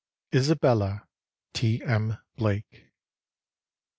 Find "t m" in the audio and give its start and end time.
1.53-2.17